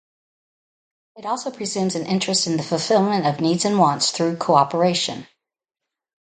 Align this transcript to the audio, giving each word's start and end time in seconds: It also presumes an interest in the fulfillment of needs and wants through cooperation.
It 1.15 1.27
also 1.27 1.51
presumes 1.51 1.93
an 1.93 2.07
interest 2.07 2.47
in 2.47 2.57
the 2.57 2.63
fulfillment 2.63 3.27
of 3.27 3.39
needs 3.39 3.65
and 3.65 3.77
wants 3.77 4.09
through 4.09 4.37
cooperation. 4.37 5.27